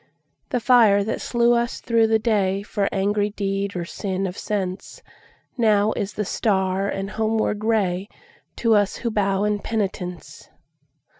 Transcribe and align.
The 0.49 0.59
fire 0.59 1.03
that 1.03 1.21
slew 1.21 1.53
us 1.53 1.79
through 1.79 2.07
the 2.07 2.17
dayFor 2.17 2.89
angry 2.91 3.29
deed 3.29 3.75
or 3.75 3.85
sin 3.85 4.25
of 4.25 4.35
senseNow 4.35 5.95
is 5.95 6.13
the 6.13 6.25
star 6.25 6.89
and 6.89 7.07
homeward 7.11 7.59
rayTo 7.59 8.07
us 8.73 8.95
who 9.05 9.11
bow 9.11 9.43
in 9.43 9.59
penitence. 9.59 10.49